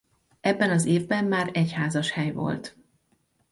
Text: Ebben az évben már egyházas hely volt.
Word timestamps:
Ebben 0.39 0.69
az 0.69 0.85
évben 0.85 1.25
már 1.25 1.49
egyházas 1.53 2.11
hely 2.11 2.31
volt. 2.31 2.77